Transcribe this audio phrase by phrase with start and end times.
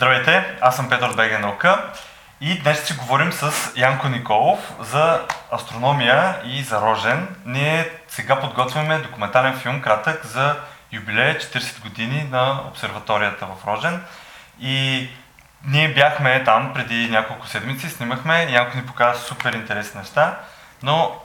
[0.00, 1.92] Здравейте, аз съм Петър Беге Наука
[2.40, 5.20] и днес ще говорим с Янко Николов за
[5.52, 7.36] астрономия и за Рожен.
[7.46, 10.56] Ние сега подготвяме документален филм кратък за
[10.92, 14.04] юбилея 40 години на обсерваторията в Рожен
[14.60, 15.08] и
[15.64, 20.38] ние бяхме там преди няколко седмици, снимахме, Янко ни показа супер интересни неща,
[20.82, 21.22] но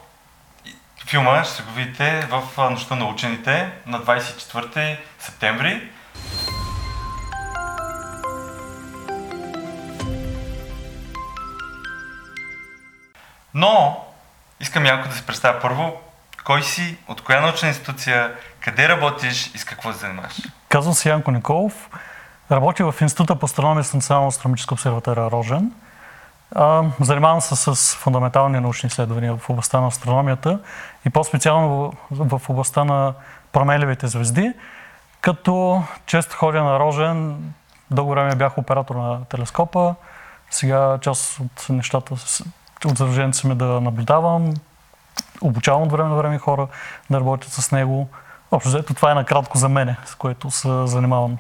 [1.07, 5.89] филма ще го видите в Нощта на учените на 24 септември.
[13.55, 14.05] Но
[14.59, 15.93] искам Янко да се представя първо.
[16.45, 20.41] Кой си, от коя научна институция, къде работиш и с какво се занимаваш?
[20.69, 21.89] Казвам се Янко Николов.
[22.51, 25.71] Работя в Института по астрономия с Национална астрономическа обсерватория Рожен.
[26.99, 30.59] занимавам се с фундаментални научни изследвания в областта на астрономията
[31.05, 33.13] и по-специално в областта на
[33.51, 34.53] променливите звезди,
[35.21, 37.37] като често ходя на Рожен,
[37.91, 39.95] дълго време бях оператор на телескопа,
[40.49, 42.15] сега част от нещата,
[42.85, 44.53] от задължението си ми да наблюдавам,
[45.41, 46.67] обучавам от време на време хора
[47.09, 48.09] да работят с него.
[48.51, 51.37] Общо взето това е накратко за мене, с което се занимавам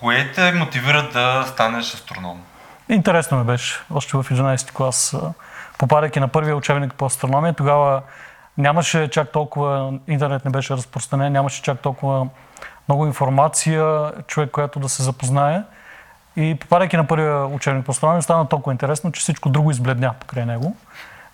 [0.00, 2.42] Кое те мотивира да станеш астроном?
[2.88, 3.80] Интересно ми беше.
[3.94, 5.16] Още в 11 клас,
[5.78, 8.02] попадайки на първия учебник по астрономия, тогава
[8.58, 12.28] нямаше чак толкова, интернет не беше разпространен, нямаше чак толкова
[12.88, 15.62] много информация, човек, която да се запознае.
[16.36, 20.46] И попадайки на първия учебник по астрономия, стана толкова интересно, че всичко друго избледня покрай
[20.46, 20.76] него.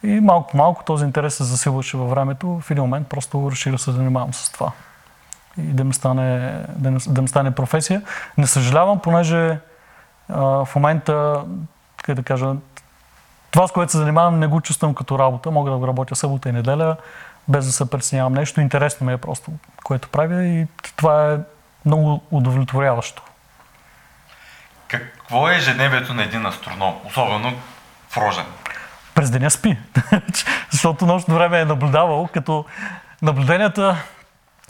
[0.02, 2.60] И малко по малко този интерес се засилваше във времето.
[2.60, 4.72] В един момент просто реших да се занимавам с това
[5.58, 8.02] и да ми стане, да, да ми стане професия.
[8.38, 9.58] Не съжалявам, понеже
[10.28, 11.44] а, в момента,
[11.96, 12.54] как да кажа,
[13.50, 15.50] това, с което се занимавам, не го чувствам като работа.
[15.50, 16.96] Мога да го работя събота и неделя,
[17.48, 18.60] без да се преценявам нещо.
[18.60, 19.50] Интересно ми е просто,
[19.84, 21.38] което правя и това е
[21.84, 23.22] много удовлетворяващо.
[25.28, 27.52] Какво е ежедневието на един астроном, особено
[28.08, 28.44] в Рожен?
[29.14, 29.76] През деня спи,
[30.70, 32.64] защото нощно време е наблюдавал, като
[33.22, 33.96] наблюденията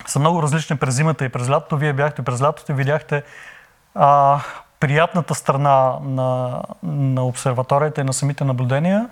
[0.06, 1.76] са много различни през зимата и през лятото.
[1.76, 3.22] Вие бяхте през лятото и видяхте
[3.94, 4.40] а,
[4.80, 9.08] приятната страна на, на обсерваторията и на самите наблюдения,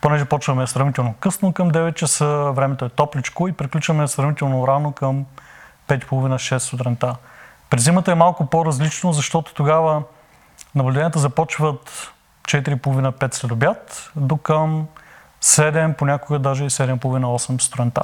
[0.00, 5.24] понеже почваме сравнително късно към 9 часа, времето е топличко и приключваме сравнително рано към
[5.88, 7.16] 5.30-6 сутринта.
[7.70, 10.02] През зимата е малко по-различно, защото тогава
[10.76, 12.12] наблюденията започват
[12.44, 14.86] 4.30-5 след обяд, до към
[15.42, 18.02] 7, понякога даже и 7.30-8 сутринта.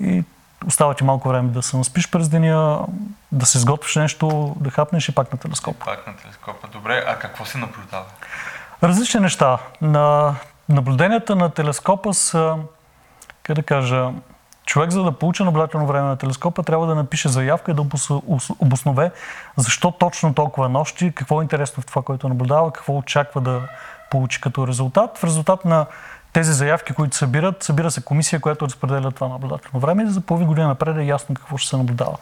[0.00, 0.24] И
[0.66, 2.86] остава ти малко време да се наспиш през деня,
[3.32, 5.84] да се сготвиш нещо, да хапнеш и пак на телескопа.
[5.84, 6.68] Пак на телескопа.
[6.68, 8.04] Добре, а какво се наблюдава?
[8.82, 9.58] Различни неща.
[9.80, 10.34] На
[10.68, 12.56] наблюденията на телескопа са,
[13.42, 14.10] как да кажа,
[14.66, 17.86] човек за да получи наблюдателно време на телескопа трябва да напише заявка и да
[18.58, 19.10] обоснове
[19.56, 23.62] защо точно толкова нощи, какво е интересно в това, което наблюдава, какво очаква да
[24.10, 25.18] получи като резултат.
[25.18, 25.86] В резултат на
[26.32, 30.46] тези заявки, които събират, събира се комисия, която разпределя това наблюдателно време и за половин
[30.46, 32.16] година напред е ясно какво ще се наблюдава.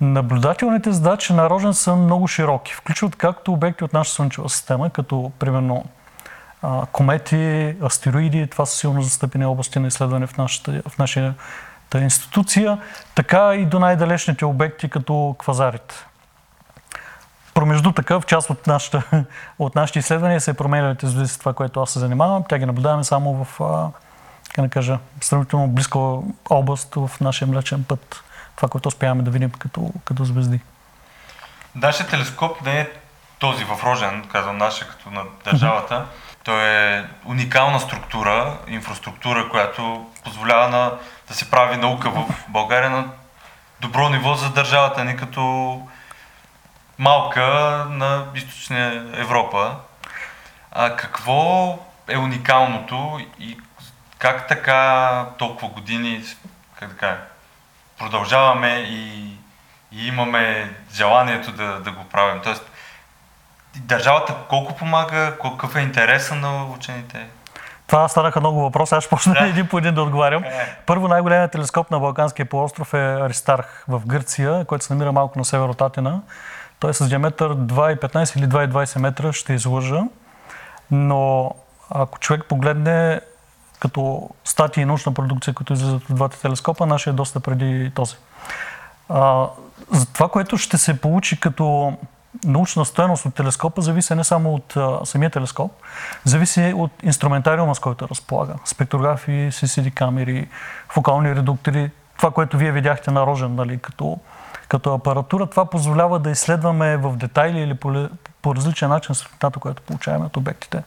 [0.00, 2.74] Наблюдателните задачи на Рожен са много широки.
[2.74, 5.84] Включват както обекти от нашата Слънчева система, като примерно
[6.92, 12.78] комети, астероиди, това са силно застъпени области на изследване в нашата, в нашата институция,
[13.14, 15.94] така и до най-далечните обекти, като квазарите.
[17.54, 19.24] Промежду такъв, част от, нашата,
[19.58, 22.44] от нашите изследвания се променят звезди с това, което аз се занимавам.
[22.48, 23.58] Тя ги наблюдаваме само в,
[24.54, 25.98] как да кажа, сравнително близка
[26.50, 28.22] област в нашия млечен път.
[28.56, 30.60] Това, което успяваме да видим като, като звезди.
[31.74, 32.88] Нашия телескоп не е
[33.38, 36.06] този в Рожен, казвам нашия като на държавата.
[36.46, 40.92] Той е уникална структура, инфраструктура, която позволява на,
[41.28, 43.08] да се прави наука в България на
[43.80, 45.82] добро ниво за държавата ни като
[46.98, 47.42] малка
[47.90, 49.76] на източна Европа.
[50.72, 51.78] А какво
[52.08, 53.58] е уникалното и
[54.18, 56.24] как така толкова години
[56.78, 57.18] как да
[57.98, 59.32] продължаваме и,
[59.92, 62.42] и имаме желанието да, да го правим?
[62.42, 62.70] Тоест,
[63.80, 67.26] държавата колко помага, какъв е интереса на учените?
[67.86, 69.46] Това станаха много въпроси, аз ще почна да.
[69.46, 70.44] един по един да отговарям.
[70.44, 70.76] Е.
[70.86, 75.44] Първо най-големият телескоп на Балканския полуостров е Аристарх в Гърция, който се намира малко на
[75.44, 76.20] север от Атина.
[76.78, 80.02] Той е с диаметър 2,15 или 2,20 метра, ще излъжа.
[80.90, 81.50] Но
[81.90, 83.20] ако човек погледне
[83.78, 88.16] като статии и научна продукция, които излизат от двата телескопа, нашия е доста преди този.
[89.08, 89.46] А,
[89.92, 91.96] за това, което ще се получи като
[92.44, 95.72] научна стоеност от телескопа, зависи не само от а, самия телескоп,
[96.24, 98.54] зависи от инструментариума, с който разполага.
[98.64, 100.48] Спектрографии, CCD камери,
[100.88, 104.18] фокални редуктори, това, което вие видяхте на Рожен, нали, като,
[104.68, 108.08] като апаратура, това позволява да изследваме в детайли или по,
[108.42, 110.82] по различен начин светлината, която получаваме от обектите.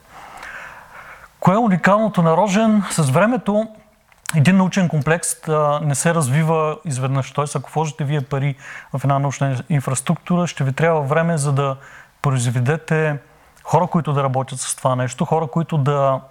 [1.39, 2.83] Кое е уникалното на Рожен?
[2.91, 3.67] С времето
[4.35, 7.31] един научен комплекс а, не се развива изведнъж.
[7.31, 8.55] Тоест, ако вложите вие пари
[8.93, 11.75] в една научна инфраструктура, ще ви трябва време за да
[12.21, 13.17] произведете
[13.63, 16.21] хора, които да работят с това нещо, хора, които да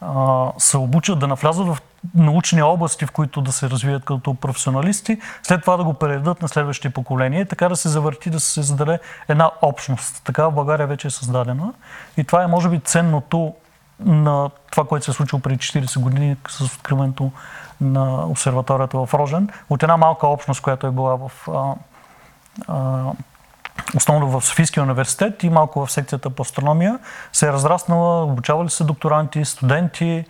[0.00, 1.78] а, се обучат, да навлязат в
[2.14, 6.48] научни области, в които да се развият като професионалисти, след това да го предадат на
[6.48, 8.98] следващите поколения така да се завърти, да се създаде
[9.28, 10.22] една общност.
[10.24, 11.72] Така в България вече е създадена.
[12.16, 13.54] И това е, може би, ценното
[14.00, 17.30] на това, което се е случило преди 40 години с откриването
[17.80, 19.48] на обсерваторията в Рожен.
[19.70, 21.74] От една малка общност, която е била в а,
[22.68, 23.04] а,
[23.96, 26.98] основно в Софийския университет и малко в секцията по астрономия,
[27.32, 30.24] се е разраснала, обучавали се докторанти, студенти.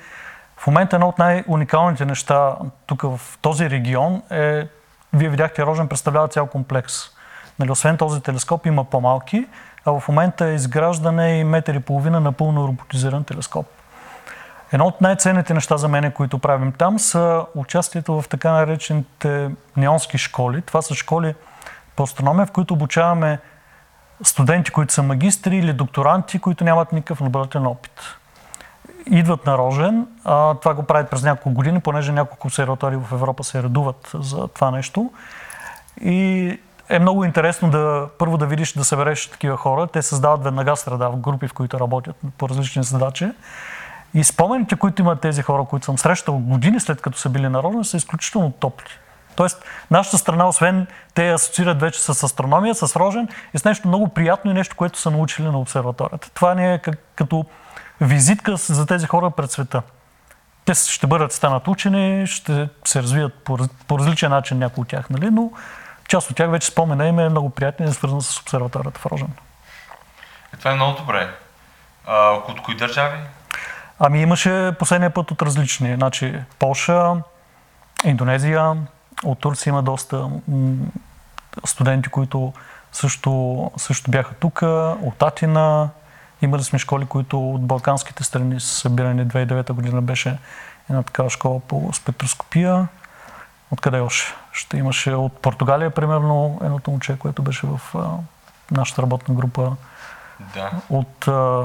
[0.57, 2.57] В момента едно от най-уникалните неща
[2.87, 4.69] тук в този регион е,
[5.13, 6.95] вие видяхте, Рожен представлява цял комплекс.
[7.59, 9.47] Нали, освен този телескоп има по-малки,
[9.87, 13.67] а в момента е изграждане и метър и половина напълно роботизиран телескоп.
[14.73, 20.19] Едно от най-ценните неща за мен, които правим там, са участието в така наречените неонски
[20.19, 20.63] школи.
[20.63, 21.35] Това са школи
[21.97, 23.39] по астрономия, в които обучаваме
[24.23, 28.01] студенти, които са магистри или докторанти, които нямат никакъв наблюдателен опит.
[29.07, 33.45] Идват на Рожен, а, това го правят през няколко години, понеже няколко обсерватории в Европа
[33.45, 35.11] се редуват за това нещо.
[36.01, 39.87] И е много интересно да първо да видиш, да събереш такива хора.
[39.87, 43.31] Те създават веднага среда в групи, в които работят по различни задачи.
[44.15, 47.85] И спомените, които имат тези хора, които съм срещал години след като са били народни,
[47.85, 48.89] са изключително топли.
[49.37, 54.09] Тоест, нашата страна, освен те асоциират вече с астрономия, с рожен и с нещо много
[54.09, 56.31] приятно и нещо, което са научили на обсерваторията.
[56.35, 56.81] Това не е
[57.15, 57.45] като
[58.01, 59.83] визитка за тези хора пред света.
[60.65, 65.11] Те ще бъдат станат учени, ще се развият по, по различен начин някои от тях,
[65.11, 65.31] нали?
[65.31, 65.51] но
[66.09, 69.07] част от тях вече спомена им е много приятен и е свързан с обсерваторията в
[69.07, 69.31] Рожен.
[70.55, 71.35] Е, това е много добре.
[72.07, 73.19] А, от кои държави?
[73.99, 75.95] Ами имаше последния път от различни.
[75.95, 77.15] Значи Полша,
[78.05, 78.77] Индонезия,
[79.25, 80.31] от Турция има доста
[81.65, 82.53] студенти, които
[82.93, 84.63] също, също бяха тук,
[85.03, 85.89] от Атина.
[86.43, 89.27] Имали сме школи, които от балканските страни са събирани.
[89.27, 90.39] 2009 година беше
[90.91, 92.89] една такава школа по спектроскопия.
[93.75, 94.35] Откъде още?
[94.53, 98.01] Ще имаше от Португалия, примерно, едното момче, което беше в а,
[98.71, 99.73] нашата работна група.
[100.55, 100.71] Да.
[100.91, 101.65] От а,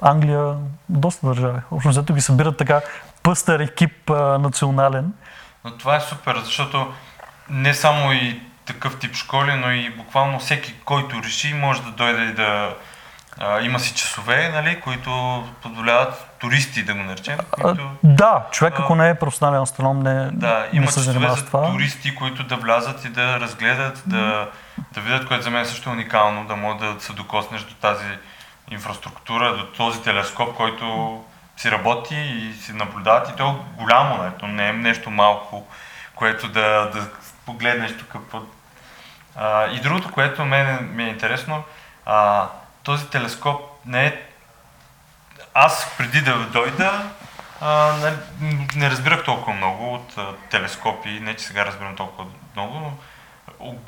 [0.00, 0.54] Англия,
[0.88, 1.60] доста държави.
[1.70, 2.80] Общо взето ги събират така
[3.22, 5.12] пъстър екип а, национален.
[5.64, 6.92] Но това е супер, защото
[7.50, 12.22] не само и такъв тип школи, но и буквално всеки, който реши, може да дойде
[12.22, 12.74] и да
[13.38, 17.38] а, има си часове, нали, които позволяват туристи, да го наречем.
[17.50, 21.36] Които, а, да, човек ако не е професионален астроном, не, да, има не се занимава
[21.36, 21.72] с това.
[21.72, 24.48] туристи, които да влязат и да разгледат, да,
[24.92, 28.18] да видят, което за мен също е уникално, да могат да се докоснеш до тази
[28.70, 31.24] инфраструктура, до този телескоп, който
[31.56, 33.28] си работи и си наблюдават.
[33.28, 35.66] И то е голямо, не, то не е нещо малко,
[36.14, 37.08] което да, да
[37.46, 38.52] погледнеш тук под...
[39.36, 41.62] А, и другото, което мен ми е интересно,
[42.06, 42.48] а,
[42.86, 44.22] този телескоп не е...
[45.54, 47.10] Аз преди да дойда,
[47.60, 48.16] а, не,
[48.76, 52.92] не разбирах толкова много от а, телескопи, не че сега разбирам толкова много, но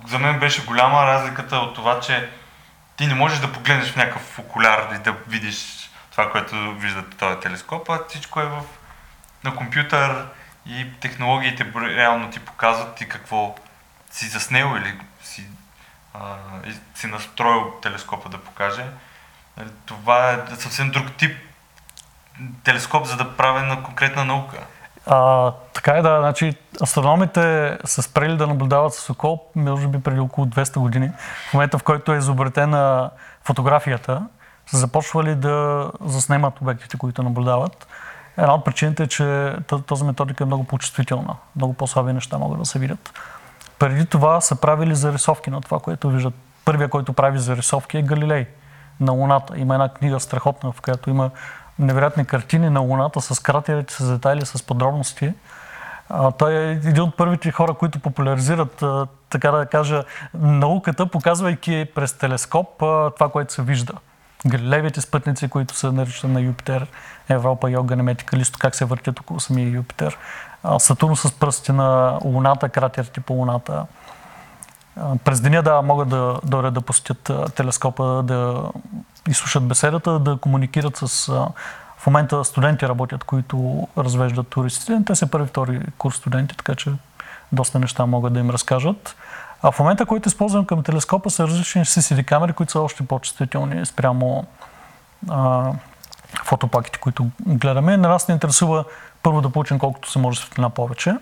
[0.07, 2.31] за мен беше голяма разликата от това, че
[2.97, 7.40] ти не можеш да погледнеш в някакъв окуляр и да видиш това, което виждате този
[7.40, 8.62] телескоп, а всичко е в,
[9.45, 10.26] на компютър
[10.67, 13.55] и технологиите реално ти показват ти какво
[14.11, 14.95] си заснел или
[16.15, 16.37] а,
[16.95, 18.85] си настроил телескопа да покаже.
[19.57, 21.37] Нали, това е съвсем друг тип
[22.65, 24.57] телескоп, за да прави на конкретна наука.
[25.07, 26.21] А, така е, да.
[26.21, 31.11] Значи, астрономите са спрели да наблюдават с око, може би преди около 200 години.
[31.50, 33.11] В момента, в който е изобретена
[33.45, 34.23] фотографията,
[34.67, 37.87] са започвали да заснемат обектите, които наблюдават.
[38.37, 39.55] Една от причините е, че
[39.87, 41.37] тази методика е много по-чувствителна.
[41.57, 43.12] Много по-слаби неща могат да се видят.
[43.78, 46.35] Преди това са правили зарисовки на това, което виждат.
[46.64, 48.47] Първия, който прави зарисовки е Галилей
[49.00, 49.58] на Луната.
[49.58, 51.30] Има една книга страхотна, в която има
[51.78, 55.32] невероятни картини на Луната с кратерите, с детайли, с подробности.
[56.11, 60.04] А, той е един от първите хора, които популяризират, а, така да кажа,
[60.35, 63.92] науката, показвайки през телескоп а, това, което се вижда.
[64.47, 66.87] Галилеевите спътници, които са наричани на Юпитер,
[67.28, 70.18] Европа, Йога, Неметика, Листо, как се въртят около самия Юпитер.
[70.79, 73.87] Сатурн с пръсти на Луната, кратерите по Луната.
[75.25, 78.62] През деня да могат да дойдат да посетят телескопа, да
[79.29, 81.33] изслушат беседата, да комуникират с...
[81.99, 85.00] В момента студенти работят, които развеждат туристите.
[85.07, 86.93] Те са първи, втори курс студенти, така че
[87.53, 89.17] доста неща могат да им разкажат.
[89.62, 93.87] А в момента, който използвам към телескопа, са различни CCD камери, които са още по-чувствителни
[93.87, 94.47] спрямо
[95.29, 95.73] а,
[96.45, 97.97] фотопаките, които гледаме.
[97.97, 98.85] На нас не интересува
[99.23, 101.17] първо да получим колкото се може светлина повече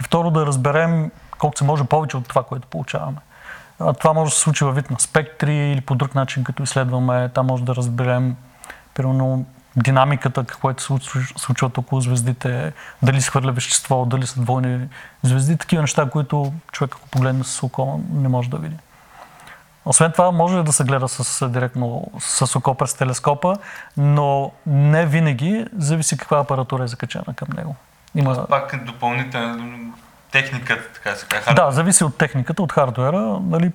[0.00, 3.18] и второ да разберем колко се може повече от това, което получаваме.
[3.98, 7.28] Това може да се случи във вид на спектри или по друг начин, като изследваме.
[7.28, 8.36] Там може да разберем,
[8.94, 9.46] примерно,
[9.76, 10.86] динамиката, какво се
[11.36, 12.72] случват около звездите,
[13.02, 14.88] дали се хвърля вещество, дали са двойни
[15.22, 18.76] звезди, такива неща, които човек, ако погледне с око, не може да види.
[19.84, 23.56] Освен това, може да се гледа с, директно с око през телескопа,
[23.96, 27.76] но не винаги зависи каква апаратура е закачена към него.
[28.14, 28.46] Има...
[28.46, 29.78] Пак допълнителна
[30.32, 31.54] техниката, така се казва.
[31.54, 33.40] Да, зависи от техниката, от хардуера.
[33.42, 33.72] Нали,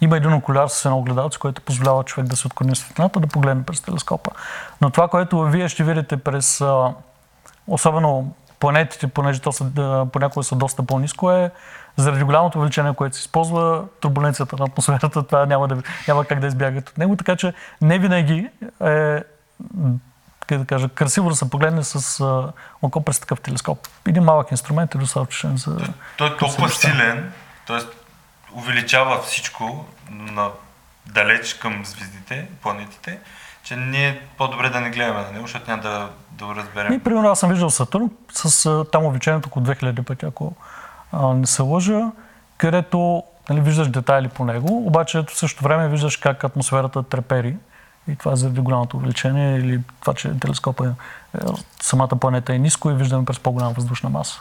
[0.00, 3.62] има един окуляр с едно огледалце, което позволява човек да се отклони светлината, да погледне
[3.62, 4.30] през телескопа.
[4.80, 6.64] Но това, което вие ще видите през,
[7.66, 11.50] особено планетите, понеже то са, понякога са доста по-низко, е
[11.96, 16.46] заради голямото увеличение, което се използва, турбуленцията на атмосферата, това няма, да, няма как да
[16.46, 18.48] избягат от него, така че не винаги
[18.84, 19.22] е
[20.46, 23.88] как да кажа, красиво да се погледне с а, око през такъв телескоп.
[24.08, 25.76] Един малък инструмент е достатъчен за...
[25.76, 27.32] Той, той е толкова силен,
[27.66, 27.78] т.е.
[28.52, 30.48] увеличава всичко на
[31.06, 33.18] далеч към звездите, планетите,
[33.66, 36.92] че ние по-добре да не гледаме на него, защото няма да, да разберем.
[36.92, 40.52] И, примерно, аз съм виждал Сатурн с там увеличението около 2000 пъти, ако
[41.12, 42.10] а, не се лъжа,
[42.56, 47.56] където нали, виждаш детайли по него, обаче в същото време виждаш как атмосферата трепери.
[48.08, 50.92] И това е заради голямото увеличение или това, че телескопа е,
[51.80, 54.40] самата планета е ниско и виждаме през по-голяма въздушна маса.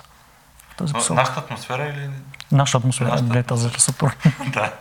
[0.77, 2.09] Тази нашата атмосфера или...
[2.51, 3.33] Нашата атмосфера, нашата...
[3.33, 4.11] не тази Сатурн.
[4.47, 4.73] да.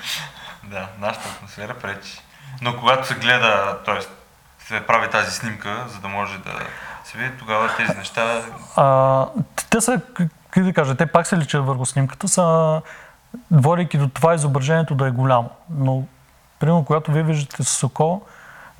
[0.70, 2.25] да, нашата атмосфера пречи.
[2.62, 4.00] Но когато се гледа, т.е.
[4.64, 6.52] се прави тази снимка, за да може да
[7.04, 8.42] се види, тогава тези неща...
[8.76, 9.26] А,
[9.70, 10.00] те са,
[10.50, 12.80] как да кажа, те пак се личат върху снимката, са
[13.50, 15.50] водейки до това изображението да е голямо.
[15.70, 16.04] Но,
[16.58, 18.22] примерно, когато вие виждате с око,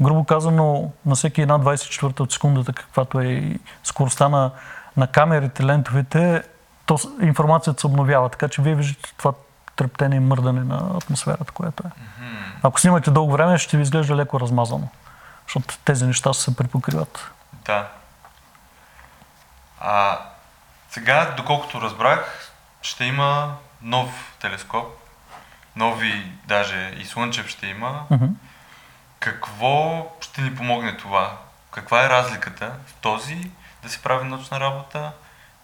[0.00, 4.50] грубо казано, на всеки една 24 от секундата, каквато е и скоростта на,
[4.96, 6.42] на камерите, лентовите,
[6.86, 8.28] то информацията се обновява.
[8.28, 9.32] Така че вие виждате това
[9.76, 11.90] трептение и мърдане на атмосферата, което е.
[12.62, 14.88] Ако снимате дълго време, ще ви изглежда леко размазано,
[15.46, 17.30] защото тези неща се припокриват.
[17.64, 17.88] Да.
[19.80, 20.18] А
[20.90, 22.50] сега, доколкото разбрах,
[22.82, 24.86] ще има нов телескоп,
[25.76, 28.06] нови, даже и слънчев ще има.
[28.10, 28.30] Mm-hmm.
[29.18, 31.36] Какво ще ни помогне това?
[31.70, 33.50] Каква е разликата в този
[33.82, 35.12] да се прави научна работа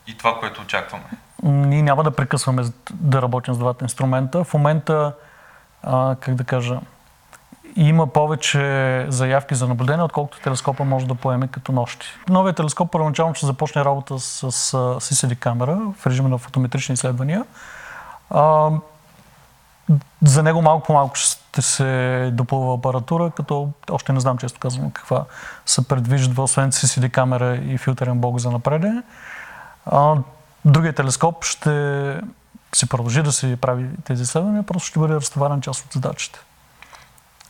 [0.06, 1.04] и това, което очакваме?
[1.42, 4.44] Ние няма да прекъсваме да работим с двата инструмента.
[4.44, 5.12] В момента,
[5.82, 6.80] а, как да кажа,
[7.76, 12.06] има повече заявки за наблюдение, отколкото телескопа може да поеме като нощи.
[12.28, 17.44] Новият телескоп първоначално ще започне работа с, с CCD камера в режима на фотометрични изследвания.
[18.30, 18.70] А,
[20.22, 24.90] за него малко по малко ще се допълва апаратура, като още не знам често казвам
[24.90, 25.24] каква
[25.66, 29.02] се предвижда, освен CCD камера и филтерен блок за напреде.
[30.64, 31.70] Другия телескоп ще
[32.74, 36.40] се продължи да си прави тези изследвания, просто ще бъде разтоварен част от задачите.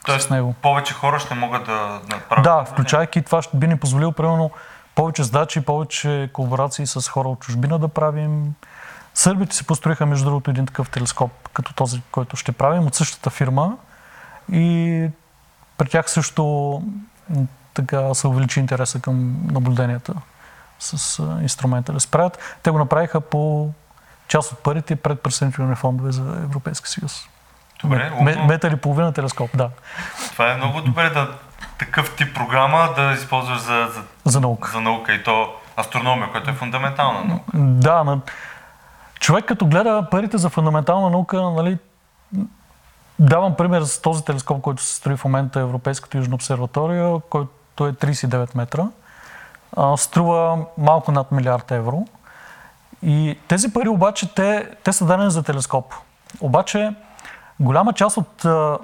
[0.07, 0.55] Тоест, него.
[0.63, 2.45] повече хора ще могат да направят.
[2.45, 4.51] Да, включайки това, ще би ни позволило, примерно,
[4.95, 8.55] повече задачи, повече колаборации с хора от чужбина да правим.
[9.15, 13.31] Сърбите си построиха, между другото, един такъв телескоп, като този, който ще правим, от същата
[13.31, 13.77] фирма.
[14.53, 15.09] И
[15.79, 16.83] при тях също
[17.75, 20.15] така се увеличи интереса към наблюденията
[20.83, 22.59] с инструмента да справят.
[22.63, 23.71] Те го направиха по
[24.29, 27.29] част от парите пред присъединителни фондове за Европейски съюз.
[27.81, 29.71] Добре, Ме, метър и половина телескоп, да.
[30.33, 31.29] Това е много добре да
[31.79, 34.71] такъв тип програма да използваш за, за, за наука.
[34.73, 37.45] За наука и то астрономия, която е фундаментална наука.
[37.55, 38.21] Да, но
[39.21, 41.79] човек като гледа парите за фундаментална наука, нали,
[43.19, 47.93] давам пример с този телескоп, който се строи в момента Европейската южна обсерватория, който е
[47.93, 48.87] 39 метра.
[49.97, 52.07] Струва малко над милиард евро.
[53.03, 55.95] И тези пари обаче, те, те са дадени за телескоп.
[56.41, 56.95] Обаче,
[57.63, 58.79] Голяма част от а,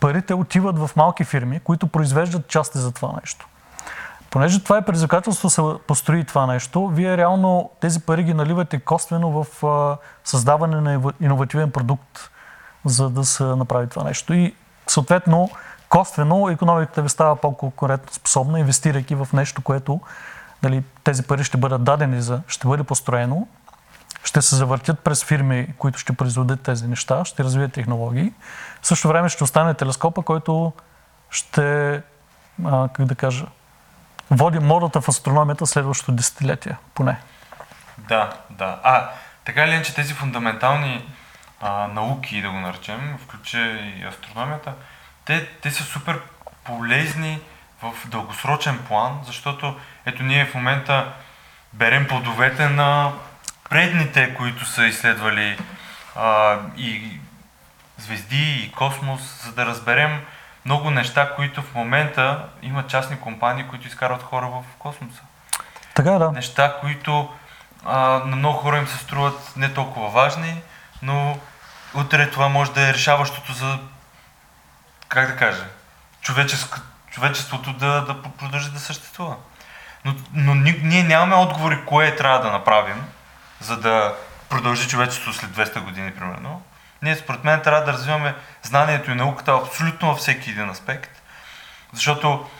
[0.00, 3.48] парите отиват в малки фирми, които произвеждат части за това нещо.
[4.30, 9.44] понеже това е предизвикателство се построи това нещо, вие реално тези пари ги наливате косвено
[9.44, 12.30] в а, създаване на иновативен продукт,
[12.84, 14.34] за да се направи това нещо.
[14.34, 14.54] И
[14.86, 15.50] съответно,
[15.94, 20.00] косвено економиката ви става по-конкурентно способна, инвестирайки в нещо, което
[20.62, 23.48] нали, тези пари ще бъдат дадени, за, ще бъде построено,
[24.24, 28.32] ще се завъртят през фирми, които ще произведат тези неща, ще развият технологии.
[28.82, 30.72] В същото време ще остане телескопа, който
[31.30, 31.94] ще,
[32.64, 33.46] а, как да кажа,
[34.30, 37.20] води модата в астрономията следващото десетилетие, поне.
[37.98, 38.80] Да, да.
[38.82, 39.10] А,
[39.44, 41.08] така ли е, че тези фундаментални
[41.60, 44.72] а, науки, да го наречем, включа и астрономията,
[45.24, 46.20] те, те са супер
[46.64, 47.40] полезни
[47.82, 51.12] в дългосрочен план, защото ето ние в момента
[51.72, 53.12] берем плодовете на
[53.70, 55.58] предните, които са изследвали
[56.16, 57.20] а, и
[57.98, 60.20] звезди, и космос, за да разберем
[60.64, 65.22] много неща, които в момента има частни компании, които изкарват хора в космоса.
[65.94, 66.32] Така е, да.
[66.32, 67.32] Неща, които
[67.84, 70.62] а, на много хора им се струват не толкова важни,
[71.02, 71.38] но
[71.94, 73.78] утре това може да е решаващото за,
[75.14, 75.64] как да кажа,
[77.10, 79.36] човечеството да, да продължи да съществува.
[80.04, 83.04] Но, но ние нямаме отговори кое трябва да направим,
[83.60, 84.14] за да
[84.48, 86.62] продължи човечеството след 200 години, примерно.
[87.02, 91.22] Ние, според мен, трябва да развиваме знанието и науката абсолютно във всеки един аспект.
[91.92, 92.50] Защото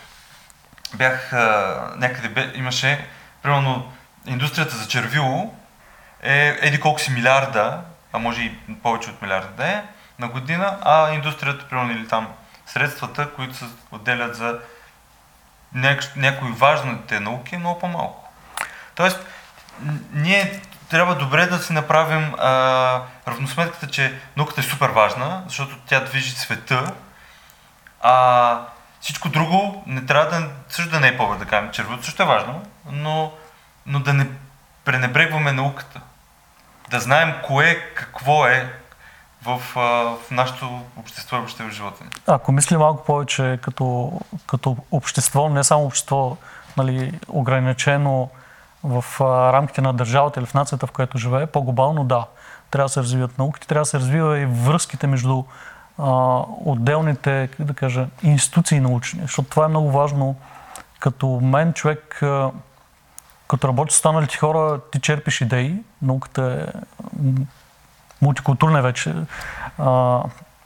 [0.93, 3.07] бях а, някъде, бе, имаше,
[3.43, 3.93] примерно,
[4.25, 5.53] индустрията за червило
[6.23, 7.81] е еди колко си милиарда,
[8.13, 9.83] а може и повече от милиарда да е,
[10.19, 12.27] на година, а индустрията, примерно, или там
[12.65, 14.59] средствата, които се отделят за
[16.15, 18.31] някои важните науки, е много по-малко.
[18.95, 19.19] Тоест,
[20.11, 25.99] ние трябва добре да си направим а, равносметката, че науката е супер важна, защото тя
[25.99, 26.93] движи света,
[28.01, 28.59] а
[29.01, 32.25] всичко друго не трябва да, също да не е повече, да кажем, червото също е
[32.25, 33.33] важно, но,
[33.85, 34.27] но да не
[34.85, 36.01] пренебрегваме науката.
[36.89, 38.73] Да знаем кое, какво е
[39.45, 42.09] в, в нашето общество и въобще в живота ни.
[42.27, 44.11] Ако мисли малко повече като,
[44.47, 46.37] като общество, не само общество
[46.77, 48.29] нали, ограничено
[48.83, 49.05] в
[49.53, 52.25] рамките на държавата или в нацията, в която живее, по-глобално да.
[52.71, 55.43] Трябва да се развиват науките, трябва да се развива и връзките между
[55.97, 60.35] а, отделните, как да кажа, институции научни, защото това е много важно.
[60.99, 62.23] Като мен човек,
[63.47, 66.79] като работи с останалите хора, ти черпиш идеи, науката е
[68.21, 69.15] мултикултурна вече.
[69.79, 70.19] А,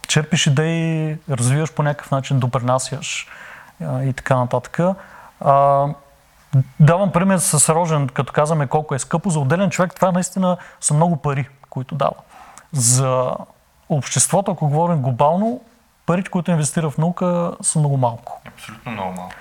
[0.08, 3.28] черпиш идеи, развиваш по някакъв начин, допринасяш
[3.86, 4.80] а, и така нататък.
[5.42, 5.86] А,
[6.80, 9.30] давам пример с Рожен, като казваме колко е скъпо.
[9.30, 12.16] За отделен човек това наистина са много пари, които дава.
[12.74, 13.36] За
[13.90, 15.62] обществото, ако говорим глобално,
[16.06, 18.42] парите, които инвестира в наука, са много малко.
[18.48, 19.34] Абсолютно много малко.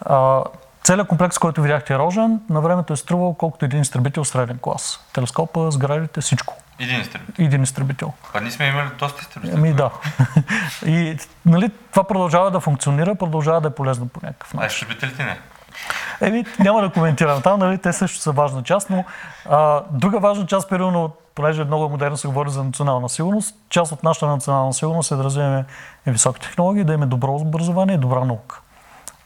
[0.00, 0.44] А,
[0.86, 5.00] целият комплекс, който видяхте Рожен, на времето е струвал колкото един изтребител среден клас.
[5.12, 6.54] Телескопа, сградите, всичко.
[6.78, 7.44] Един изтребител.
[7.44, 8.12] Един изтребител.
[8.34, 9.56] А ние сме имали доста изтребители.
[9.56, 9.90] Ами да.
[10.86, 14.64] И нали, това продължава да функционира, продължава да е полезно по някакъв начин.
[14.64, 15.38] А изтребителите не?
[16.20, 19.04] Еми, няма да коментирам там, нали, те също са важна част, но
[19.50, 24.02] а, друга важна част, примерно, понеже много модерно се говори за национална сигурност, част от
[24.02, 25.64] нашата национална сигурност е да развиваме
[26.06, 28.60] високи технологии, да имаме добро образование и добра наука.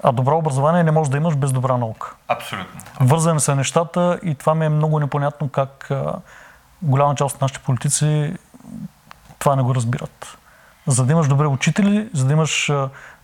[0.02, 2.14] А добро образование не може да имаш без добра наука.
[2.28, 2.80] Абсолютно.
[3.00, 5.90] Вързани са нещата и това ми е много непонятно как
[6.82, 8.36] голяма част от нашите политици
[9.38, 10.38] това не го разбират.
[10.86, 12.72] За да имаш добри учители, за да имаш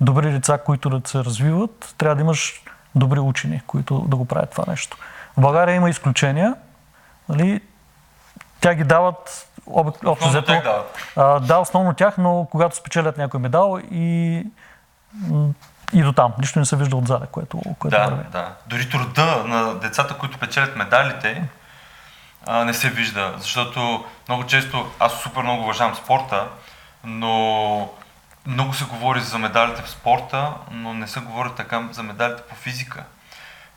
[0.01, 2.63] добри лица, които да се развиват, трябва да имаш
[2.95, 4.97] добри учени, които да го правят това нещо.
[5.37, 6.55] В България има изключения.
[7.29, 7.61] Нали,
[8.61, 9.49] тя ги дават
[10.05, 10.53] общо взето.
[11.41, 14.47] Да, основно тях, но когато спечелят някой медал и,
[15.93, 16.33] и до там.
[16.39, 18.25] Нищо не се вижда отзаде, което, което да, върви.
[18.33, 21.49] Да, Дори труда на децата, които печелят медалите,
[22.47, 23.35] а, не се вижда.
[23.39, 26.49] Защото много често, аз супер много уважавам спорта,
[27.05, 27.91] но
[28.47, 32.55] много се говори за медалите в спорта, но не се говори така за медалите по
[32.55, 33.05] физика.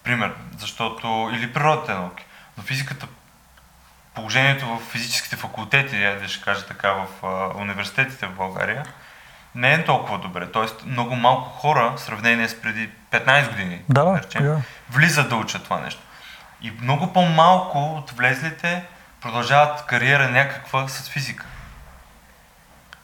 [0.04, 2.26] Пример, защото или природните науки.
[2.58, 3.08] Но физиката,
[4.14, 8.86] положението в физическите факултети, я да ще кажа така, в а, университетите в България,
[9.56, 10.52] не е толкова добре.
[10.52, 14.62] Тоест много малко хора, в сравнение с преди 15 години, да, да речем, да.
[14.90, 16.02] влизат да учат това нещо.
[16.62, 18.86] И много по-малко от влезлите
[19.22, 21.46] продължават кариера някаква с физика.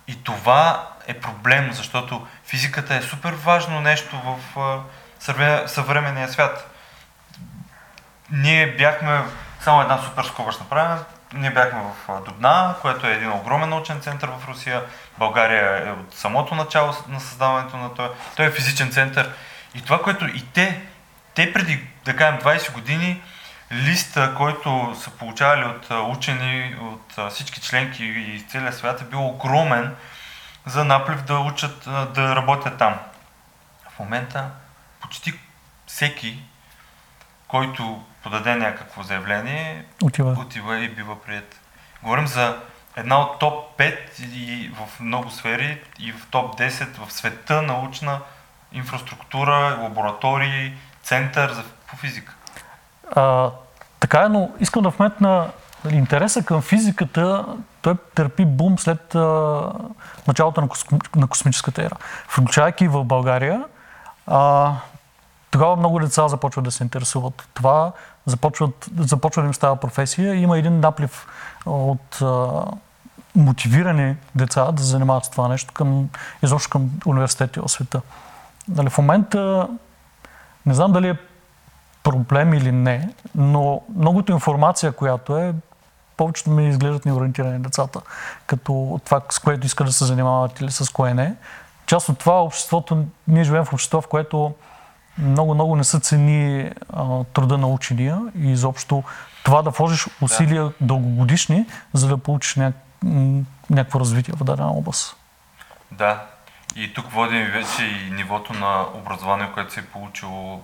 [0.08, 4.84] И това е проблем, защото физиката е супер важно нещо в
[5.67, 6.71] съвременния свят.
[8.31, 9.21] Ние бяхме,
[9.62, 10.97] само една супер скоба ще направим,
[11.33, 14.83] ние бяхме в Дубна, което е един огромен научен център в Русия.
[15.17, 18.09] България е от самото начало на създаването на той.
[18.35, 19.33] Той е физичен център.
[19.75, 20.81] И това, което и те
[21.35, 23.21] те преди, да кажем, 20 години
[23.71, 29.95] листа, който са получавали от учени, от всички членки и целия свят е бил огромен
[30.65, 31.83] за наплив да учат,
[32.13, 32.99] да работят там.
[33.95, 34.49] В момента
[35.01, 35.33] почти
[35.88, 36.43] всеки,
[37.47, 41.59] който подаде някакво заявление, отива, отива и бива прият.
[42.03, 42.57] Говорим за
[42.95, 43.95] една от топ 5
[44.33, 48.19] и в много сфери и в топ 10 в света научна
[48.71, 52.35] инфраструктура, лаборатории, център за, по физика.
[53.15, 53.51] А,
[53.99, 55.49] така е, но искам да вметна
[55.85, 57.45] нали, интереса към физиката,
[57.81, 59.61] той търпи бум след а,
[60.27, 61.95] началото на, косм, на космическата ера.
[62.27, 63.63] Включайки в България,
[64.27, 64.73] а,
[65.56, 67.48] тогава много деца започват да се интересуват.
[67.54, 67.91] Това
[68.26, 70.36] започват, започва да им става професия.
[70.36, 71.28] Има един наплив
[71.65, 72.63] от а,
[73.36, 76.10] мотивирани деца да се занимават с това нещо към,
[76.44, 78.02] изобщо към университети в света.
[78.68, 79.68] Нали, в момента
[80.65, 81.18] не знам дали е
[82.04, 85.54] проблем или не, но многото информация, която е,
[86.18, 88.02] повечето ми изглеждат неориентирани децата,
[88.48, 91.36] като това с което искат да се занимават или с кое не.
[91.86, 94.54] Част от това обществото, ние живеем в общество, в което
[95.17, 99.04] много-много не са цени а, труда на учения и изобщо
[99.43, 100.71] това да вложиш усилия да.
[100.82, 102.73] дългогодишни, за да получиш ня...
[103.69, 105.15] някакво развитие в дадена област.
[105.91, 106.25] Да,
[106.75, 110.62] и тук водим вече и нивото на образование, което се е получило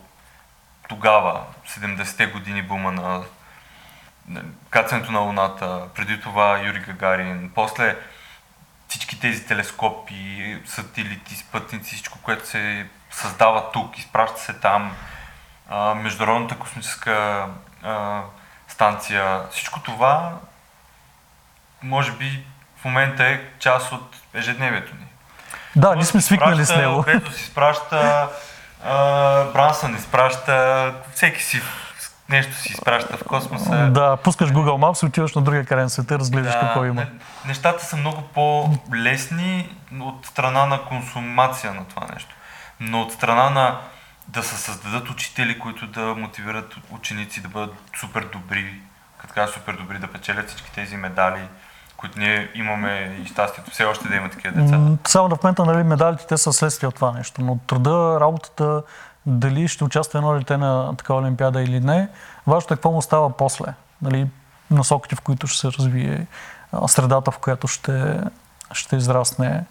[0.89, 3.23] тогава, 70-те години бума на
[4.69, 7.97] кацането на Луната, преди това Юри Гагарин, после
[8.87, 14.95] всички тези телескопи, сателити, спътници, всичко, което се създава тук, изпраща се там,
[15.69, 17.45] а, Международната космическа
[17.83, 18.21] а,
[18.67, 20.31] станция, всичко това
[21.83, 22.45] може би
[22.81, 25.05] в момента е част от ежедневието ни.
[25.75, 27.03] Да, ние сме свикнали с него.
[27.03, 28.29] Бето си изпраща,
[29.53, 31.61] Брансън изпраща, всеки си
[32.29, 33.87] нещо си изпраща в космоса.
[33.89, 37.05] Да, пускаш Google Maps, отиваш на другия край на света, разглеждаш да, какво има.
[37.45, 42.35] Нещата са много по-лесни от страна на консумация на това нещо.
[42.81, 43.79] Но от страна на
[44.27, 48.81] да се създадат учители, които да мотивират ученици да бъдат супер добри,
[49.17, 51.47] като супер добри, да печелят всички тези медали,
[51.97, 54.79] които ние имаме и щастието все още да има такива деца.
[55.07, 58.83] Само да в момента нали, медалите те са следствие от това нещо, но труда, работата,
[59.25, 62.09] дали ще участва едно дете на такава олимпиада или не,
[62.47, 63.73] важното е какво му става после.
[64.01, 64.27] Нали,
[64.71, 66.27] насоките, в които ще се развие,
[66.87, 68.19] средата, в която ще,
[68.71, 69.65] ще израсне.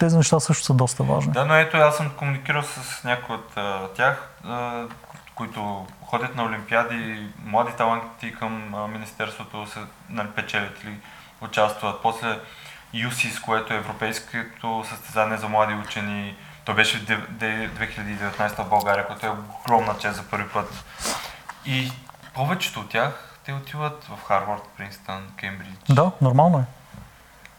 [0.00, 1.32] Тези неща също са доста важни.
[1.32, 4.84] Да, но ето аз съм комуникирал с някои от а, тях, а,
[5.34, 10.94] които ходят на Олимпиади, млади таланти към а, Министерството се нали, печелят или
[11.40, 12.02] участват.
[12.02, 12.38] После
[12.92, 19.26] ЮСИС, което е европейското състезание за млади учени, то беше в 2019 в България, което
[19.26, 19.32] е
[19.64, 20.84] огромна чест за първи път.
[21.66, 21.92] И
[22.34, 25.78] повечето от тях, те отиват в Харвард, Принстън, Кембридж.
[25.88, 26.79] Да, нормално е.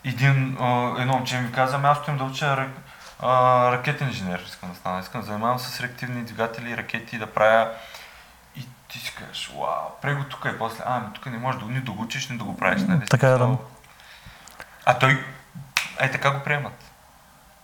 [0.06, 0.58] Един,
[1.00, 2.68] едно момче ми каза, ами аз стоим да уча
[3.72, 5.00] ракетен инженер, искам да стана.
[5.00, 7.70] Искам да занимавам с реактивни двигатели, ракети, да правя
[8.56, 11.68] и ти си кажеш, вау, прего тук и после, а, ами тук не можеш да
[11.68, 12.82] ни да го учиш, ни да го правиш.
[12.88, 13.06] Нали?
[13.06, 13.58] Така е, да.
[14.86, 15.26] А той,
[16.00, 16.74] е така го приемат.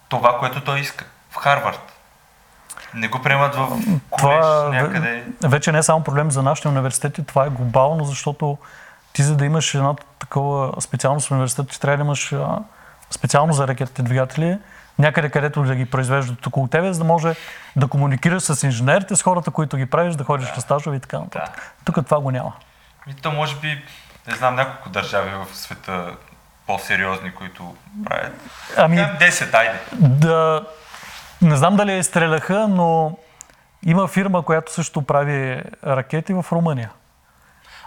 [0.09, 1.05] Това, което той иска.
[1.29, 1.93] В Харвард.
[2.93, 3.67] Не го приемат в
[4.09, 5.25] колеж това, някъде.
[5.43, 8.57] Вече не е само проблем за нашите университети, това е глобално, защото
[9.13, 12.33] ти за да имаш една такова специалност в университета, ти трябва да имаш
[13.11, 14.57] специално за ракетите двигатели,
[14.99, 17.35] някъде където да ги произвеждат около тебе, за да може
[17.75, 20.55] да комуникираш с инженерите, с хората, които ги правиш, да ходиш да.
[20.55, 21.55] на стажове и така нататък.
[21.55, 21.93] Да.
[21.93, 22.53] Тук това го няма.
[23.07, 23.83] И то може би,
[24.27, 26.11] не знам, няколко държави в света
[26.67, 27.75] по-сериозни, които
[28.05, 28.31] правят.
[28.77, 29.79] Ами, 10, айде.
[29.93, 30.65] Да,
[31.41, 33.17] не знам дали е стреляха, но
[33.83, 36.89] има фирма, която също прави ракети в Румъния.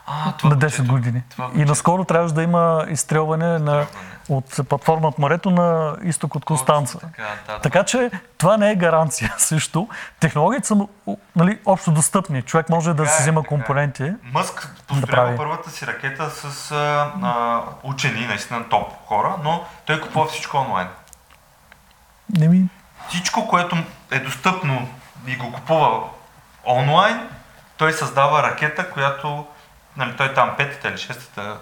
[0.07, 1.23] А, това на 10 години.
[1.31, 3.87] Това и наскоро трябваше да има изстрелване на,
[4.29, 6.99] от платформа от морето на изток от Констанца.
[6.99, 9.89] Така, да, така че това не е гаранция също.
[10.21, 10.77] Технологиите са
[11.37, 12.43] нали, общо достъпни.
[12.43, 14.03] Човек може така да си взима е, компоненти.
[14.03, 14.15] Е.
[14.23, 20.01] Мъск построява да първата си ракета с а, а, учени, наистина топ хора, но той
[20.01, 20.89] купува всичко онлайн.
[22.39, 22.65] Не ми...
[23.09, 23.77] Всичко, което
[24.11, 24.89] е достъпно
[25.27, 26.01] и го купува
[26.67, 27.29] онлайн,
[27.77, 29.47] той създава ракета, която
[29.97, 31.57] нали, той там петата или шестата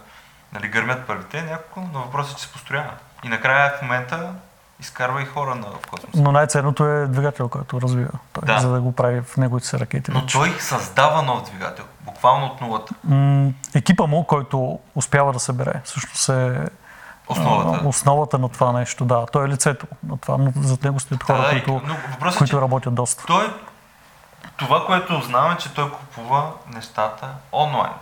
[0.53, 2.93] нали, гърмят първите няколко, но въпросът е, че се построява.
[3.25, 4.33] И накрая в момента
[4.81, 6.23] изкарва и хора на, в космоса.
[6.23, 8.59] Но най-ценното е двигател, който развива той, да.
[8.61, 10.11] за да го прави в неговите си ракети.
[10.11, 12.95] Но той създава нов двигател, буквално от нулата.
[13.05, 16.69] М- екипа му, който успява да събере, всъщност е
[17.29, 17.89] основата.
[17.89, 19.05] основата на това нещо.
[19.05, 22.47] Да, той е лицето на това, но зад него стоят хора, да, които, но които
[22.47, 23.27] че работят доста.
[23.27, 23.53] Той
[24.57, 27.93] това, което знам е, че той купува нещата онлайн.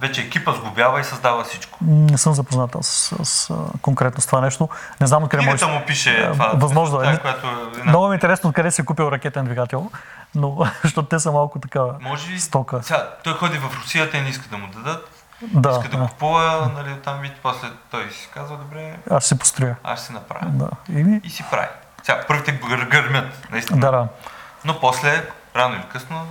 [0.00, 1.78] Вече екипа сглобява и създава всичко.
[1.82, 4.68] Не съм запознат с, с, конкретно с това нещо.
[5.00, 5.66] Не знам откъде може...
[5.66, 6.52] му пише това.
[6.54, 7.18] Възможно е.
[7.18, 9.90] Която е Много ми е интересно откъде си е купил ракетен двигател,
[10.34, 12.82] но защото те са малко така може би, стока.
[12.82, 15.10] Сега, той ходи в Русия, те не искат да му дадат.
[15.42, 19.38] Да, иска да, да купува, нали, там вид, после той си казва, добре, аз си
[19.38, 19.76] построя.
[19.84, 20.46] Аз си направя.
[20.46, 20.68] Да.
[20.92, 21.20] И...
[21.24, 21.68] и си прави.
[22.02, 22.52] Сега, първите
[22.90, 23.80] гърмят, наистина.
[23.80, 24.08] Да, да.
[24.64, 26.26] Но после, рано или късно,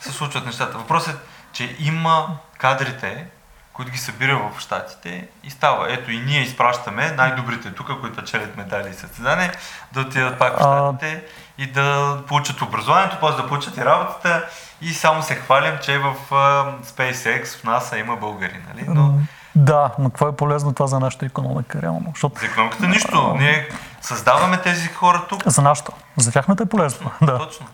[0.00, 0.78] се случват нещата.
[0.78, 1.18] Въпросът е,
[1.52, 3.26] че има кадрите,
[3.72, 5.92] които ги събира в щатите и става.
[5.92, 9.52] Ето и ние изпращаме най-добрите тук, които челят медали и състезания,
[9.92, 11.24] да отидат пак в щатите
[11.58, 14.44] и да получат образованието, после да получат и работата
[14.80, 18.84] и само се хвалям, че в uh, SpaceX в NASA има българи, нали?
[18.88, 19.14] Но...
[19.54, 22.10] Да, но какво е полезно това за нашата економика, реално?
[22.14, 22.40] Защото...
[22.40, 23.34] За економиката нищо.
[23.38, 23.68] Ние
[24.00, 25.42] създаваме тези хора тук.
[25.46, 25.92] За нашата.
[26.16, 27.10] За тяхната е полезно.
[27.22, 27.38] Да.
[27.38, 27.66] Точно.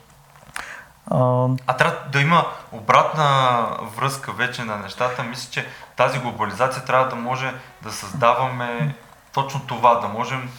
[1.11, 3.67] А, а трябва да има обратна
[3.97, 5.23] връзка вече на нещата.
[5.23, 5.67] Мисля, че
[5.97, 8.95] тази глобализация трябва да може да създаваме
[9.33, 10.51] точно това, да можем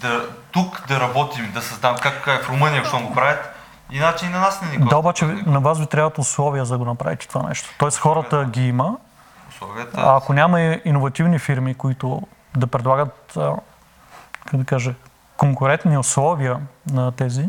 [0.00, 3.54] да, тук да работим, да създаваме, как, как в Румъния, що го правят,
[3.90, 6.78] иначе и на нас не ни Да, обаче на вас ви трябват условия за да
[6.78, 7.68] го направите това нещо.
[7.78, 8.96] Тоест хората ги има,
[9.48, 10.00] условията.
[10.00, 12.22] А ако няма иновативни фирми, които
[12.56, 13.38] да предлагат,
[14.46, 14.94] как да кажа,
[15.36, 16.58] конкурентни условия
[16.90, 17.48] на тези,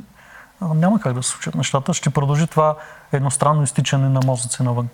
[0.61, 1.93] няма как да се случат нещата.
[1.93, 2.75] Ще продължи това
[3.11, 4.89] едностранно изтичане на мозъци навън.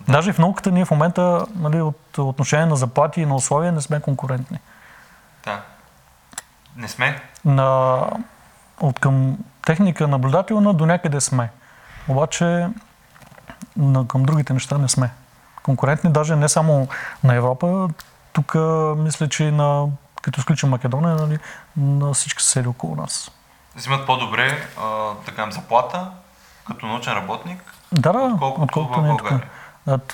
[0.00, 0.12] Да.
[0.12, 3.80] Даже в науката ние в момента нали, от отношение на заплати и на условия не
[3.80, 4.58] сме конкурентни.
[5.44, 5.60] Да.
[6.76, 7.22] Не сме?
[7.44, 8.00] На,
[8.80, 11.50] от към техника наблюдателна до някъде сме.
[12.08, 12.68] Обаче
[13.76, 15.10] на, към другите неща не сме
[15.62, 16.88] конкурентни, даже не само
[17.24, 17.88] на Европа.
[18.32, 18.54] Тук
[18.96, 19.86] мисля, че на,
[20.22, 21.38] като изключим Македония, нали,
[21.76, 23.30] на всички съседи около нас.
[23.76, 26.10] Взимат по-добре, а, така заплата,
[26.66, 29.48] като научен работник, да, да, отколкото, отколкото в България.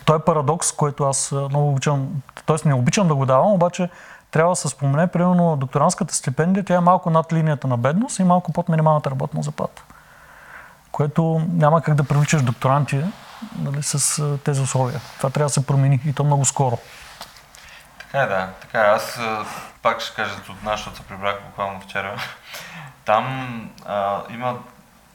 [0.04, 2.08] Той е парадокс, който аз много обичам,
[2.46, 2.68] т.е.
[2.68, 3.90] не обичам да го давам, обаче
[4.30, 8.24] трябва да се спомене, примерно докторантската стипендия, тя е малко над линията на бедност и
[8.24, 9.82] малко под минималната работна заплата.
[10.92, 13.04] Което няма как да привличаш докторанти
[13.58, 15.00] нали, с тези условия.
[15.16, 16.78] Това трябва да се промени и то много скоро.
[17.98, 18.48] Така е, да.
[18.60, 18.90] Така е.
[18.90, 19.20] Аз
[19.82, 22.16] пак ще кажа от нас, защото се прибрах буквално вчера.
[23.04, 24.58] Там а, има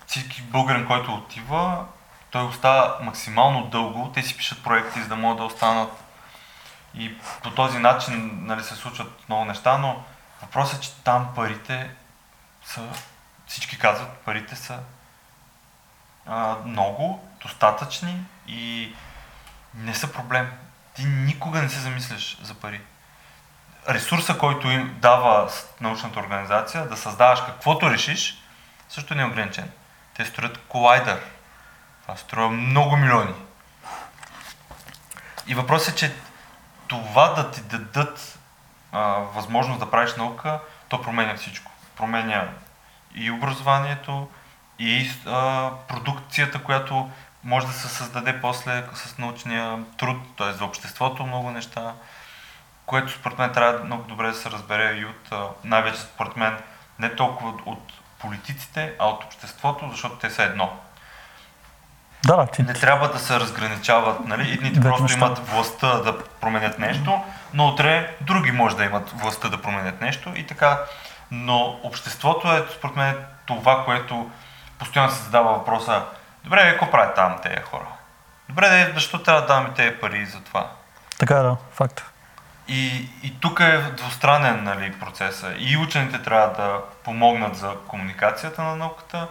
[0.08, 1.86] всички българин, който отива,
[2.32, 4.12] той остава максимално дълго.
[4.14, 5.92] Те си пишат проекти, за да могат да останат.
[6.94, 10.04] И по този начин нали, се случват много неща, но
[10.42, 11.92] въпросът е, че там парите
[12.66, 12.82] са,
[13.48, 14.80] всички казват, парите са
[16.26, 18.94] а, много, достатъчни и
[19.76, 20.52] не са проблем.
[20.94, 22.82] Ти никога не се замисляш за пари.
[23.90, 28.42] Ресурса, който им дава научната организация, да създаваш каквото решиш,
[28.90, 29.72] също не е ограничен.
[30.14, 31.22] Те строят колайдър.
[32.02, 33.34] Това струва много милиони.
[35.48, 36.16] И въпросът е, че
[36.88, 38.40] това да ти дадат
[38.92, 41.72] а, възможност да правиш наука, то променя всичко.
[41.98, 42.50] Променя
[43.16, 44.30] и образованието,
[44.80, 47.10] и а, продукцията, която
[47.44, 50.54] може да се създаде после с научния труд, т.е.
[50.54, 51.94] за обществото много неща,
[52.86, 56.58] което според мен трябва много добре да се разбере и от, най-вече според мен,
[57.00, 60.74] не толкова от политиците, а от обществото, защото те са едно.
[62.26, 62.64] Да, ти...
[62.64, 64.52] Не трябва да се разграничават, нали?
[64.52, 65.18] Едните просто неща.
[65.18, 67.22] имат властта да променят нещо,
[67.54, 70.80] но утре други може да имат властта да променят нещо и така.
[71.32, 74.30] Но обществото е, според мен, това, което
[74.80, 76.04] постоянно се задава въпроса,
[76.44, 77.86] добре, какво правят там тези хора?
[78.50, 80.72] Добре, защо трябва да даваме тези пари за това?
[81.18, 82.04] Така е, да, факт.
[82.68, 85.54] И, и тук е двустранен нали, процеса.
[85.58, 89.28] И учените трябва да помогнат за комуникацията на науката,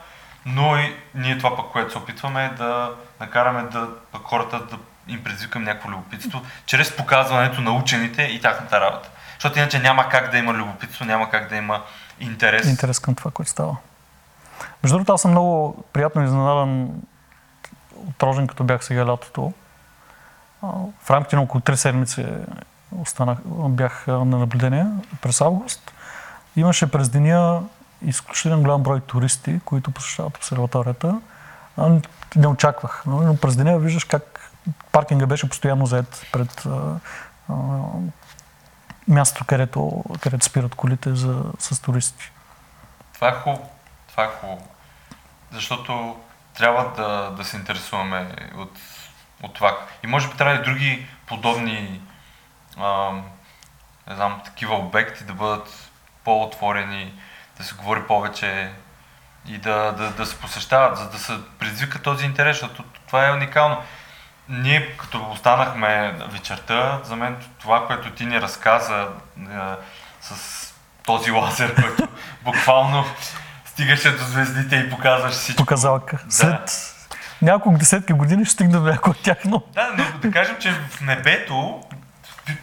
[0.47, 4.79] но и ние това пък, което се опитваме е да накараме да, пък хората да
[5.09, 9.09] им предизвикам някакво любопитство, чрез показването на учените и тяхната работа.
[9.33, 11.83] Защото иначе няма как да има любопитство, няма как да има
[12.21, 12.69] интерес.
[12.69, 13.77] Интерес към това, което става.
[14.83, 16.89] Между другото, аз съм много приятно изненадан
[17.97, 19.53] от Рожен, като бях сега лятото.
[21.03, 22.27] В рамките на около 3 седмици
[23.01, 24.87] останах, бях на наблюдение
[25.23, 25.93] през август.
[26.57, 27.63] Имаше през деня
[28.03, 31.21] изключително голям брой туристи, които посещават обсерваторията.
[32.37, 34.51] Не очаквах, но през деня виждаш как
[34.93, 36.67] паркинга беше постоянно заед пред
[39.09, 42.33] мястото, където, където спират колите за, с туристи.
[43.15, 43.71] Това е хубаво.
[44.09, 44.69] Това е хубаво.
[45.53, 46.17] Защото
[46.55, 48.79] трябва да, да се интересуваме от,
[49.43, 49.79] от това.
[50.05, 52.01] И може би трябва и други подобни
[52.79, 53.11] а,
[54.09, 55.91] не знам, такива обекти да бъдат
[56.25, 57.15] по-отворени,
[57.59, 58.71] да се говори повече
[59.47, 63.33] и да, да, да се посещават, за да се предизвика този интерес, защото това е
[63.33, 63.77] уникално.
[64.49, 69.09] Ние като останахме вечерта, за мен това, което ти ни разказа
[69.39, 69.45] е,
[70.21, 70.75] с
[71.07, 72.09] този лазер, който
[72.45, 73.05] буквално
[73.65, 75.63] стигаше до звездите и показваш всичко.
[75.63, 76.17] Показалка.
[76.25, 76.33] Да.
[76.33, 76.95] След
[77.43, 79.63] няколко десетки години ще стигна до някой от тях, но...
[79.75, 81.83] Да, но да кажем, че в небето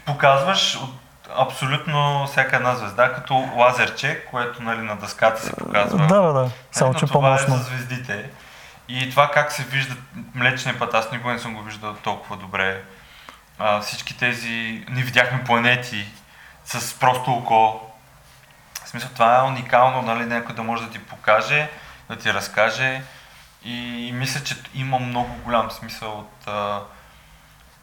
[0.04, 0.94] показваш от
[1.36, 6.06] абсолютно всяка една звезда, като лазерче, което нали, на дъската се показва.
[6.06, 6.50] Да, да, да.
[6.72, 8.30] Само, че това е за звездите.
[8.88, 9.94] И това как се вижда
[10.34, 12.82] Млечния път, аз никога не съм го виждал толкова добре.
[13.58, 14.84] А, всички тези...
[14.88, 16.06] Не видяхме планети
[16.64, 17.80] с просто око.
[18.84, 21.68] В смисъл, това е уникално, нали, някой да може да ти покаже,
[22.10, 23.02] да ти разкаже.
[23.64, 26.80] И, и мисля, че има много голям смисъл от а,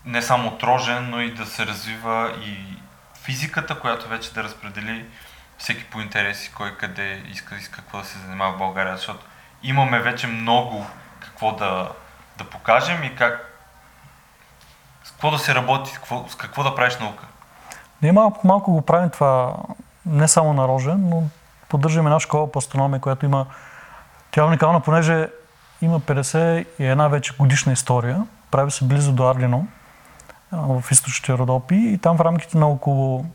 [0.06, 2.80] не само от рожен, но и да се развива и
[3.22, 5.06] физиката, която вече да разпредели
[5.58, 9.26] всеки по интереси, кой къде иска, иска какво да се занимава в България, защото
[9.64, 10.86] имаме вече много
[11.20, 11.90] какво да,
[12.38, 13.46] да покажем и как
[15.04, 17.26] с какво да се работи, какво, с какво да правиш наука.
[18.02, 19.54] Ние малко, малко го правим това
[20.06, 21.24] не само на Рожен, но
[21.70, 23.46] поддържаме една школа по астрономия, която има
[24.32, 25.28] тя е уникална, понеже
[25.82, 28.26] има 51 вече годишна история.
[28.52, 29.68] Прави се близо до Арлино,
[30.52, 33.26] в източните Родопи и там в рамките на около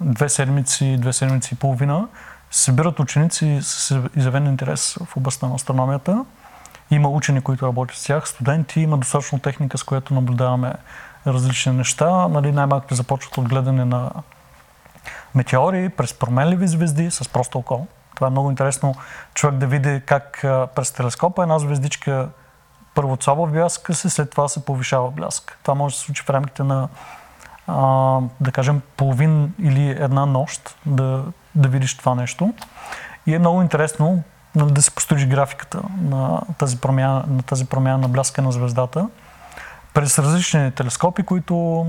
[0.00, 2.08] две седмици, две седмици и половина
[2.50, 6.24] събират ученици с изявен интерес в областта на астрономията.
[6.90, 10.72] Има учени, които работят с тях, студенти, има достатъчно техника, с която наблюдаваме
[11.26, 12.28] различни неща.
[12.28, 14.10] Нали, най-малките започват от гледане на
[15.34, 17.86] метеори през променливи звезди с просто око.
[18.14, 18.94] Това е много интересно
[19.34, 20.38] човек да види как
[20.74, 22.28] през телескопа една звездичка
[22.98, 25.58] първо отслабва бляска се, след това се повишава бляск.
[25.62, 26.88] Това може да се случи в рамките на,
[27.66, 32.54] а, да кажем, половин или една нощ да, да видиш това нещо.
[33.26, 34.22] И е много интересно
[34.54, 39.08] нали, да се построиш графиката на тази промяна на, тази промяна на бляска на звездата
[39.94, 41.86] през различни телескопи, които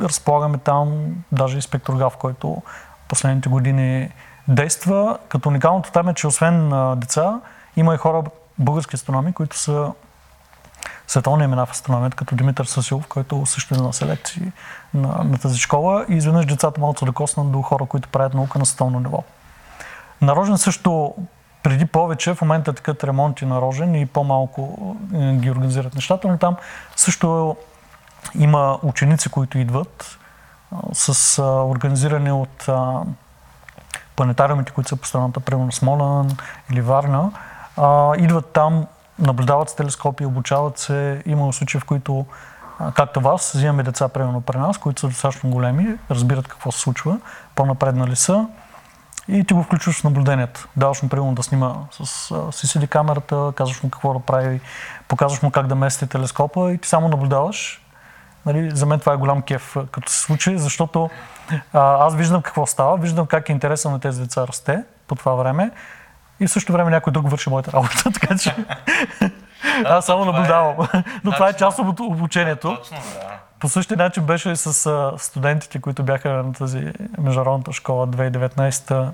[0.00, 2.62] разполагаме там, даже и спектрограф, който
[3.08, 4.12] последните години
[4.48, 5.18] действа.
[5.28, 7.40] Като уникалното там е, че освен деца,
[7.76, 8.22] има и хора,
[8.58, 9.92] български астрономи, които са
[11.08, 14.52] световни имена в астрономията, като Димитър Сасилов, който също е на селекции
[14.94, 18.58] на, на тази школа и изведнъж децата могат да докоснат до хора, които правят наука
[18.58, 19.22] на световно ниво.
[20.22, 21.14] Нарожен също
[21.62, 26.38] преди повече, в момента такът ремонти на Рожен и по-малко е, ги организират нещата, но
[26.38, 26.56] там
[26.96, 27.56] също
[28.34, 30.18] има ученици, които идват
[30.92, 32.68] с организиране от
[34.16, 36.36] планетариумите, които са по страната, примерно Смолан
[36.72, 37.30] или Варна,
[38.18, 38.86] идват там
[39.18, 41.22] наблюдават с телескопи, обучават се.
[41.26, 42.26] Има случаи, в които,
[42.94, 47.20] както вас, взимаме деца примерно при нас, които са достатъчно големи, разбират какво се случва,
[47.54, 48.46] по-напреднали са
[49.28, 50.68] и ти го включваш в наблюдението.
[50.76, 54.60] Даваш му примерно да снима с CCD камерата, казваш му какво да прави,
[55.08, 57.84] показваш му как да мести телескопа и ти само наблюдаваш.
[58.46, 61.10] Нали, за мен това е голям кеф, като се случи, защото
[61.72, 65.34] а, аз виждам какво става, виждам как е интереса на тези деца расте по това
[65.34, 65.70] време
[66.40, 68.54] и в същото време някой друг върши моята работа, така че
[69.84, 70.76] аз само наблюдавам.
[71.24, 72.76] Но това е значи, част от обучението.
[72.76, 73.38] Точно, да.
[73.58, 79.10] По същия начин беше и с студентите, които бяха на тази международната школа 2019